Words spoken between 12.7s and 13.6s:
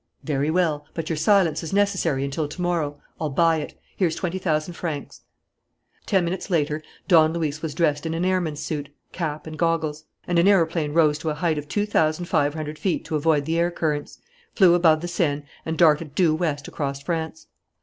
feet to avoid the